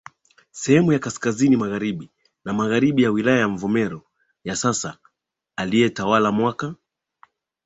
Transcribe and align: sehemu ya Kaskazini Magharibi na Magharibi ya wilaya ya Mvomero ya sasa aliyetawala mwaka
sehemu 0.51 0.93
ya 0.93 0.99
Kaskazini 0.99 1.57
Magharibi 1.57 2.09
na 2.45 2.53
Magharibi 2.53 3.03
ya 3.03 3.11
wilaya 3.11 3.39
ya 3.39 3.47
Mvomero 3.47 4.07
ya 4.43 4.55
sasa 4.55 4.97
aliyetawala 5.55 6.31
mwaka 6.31 6.75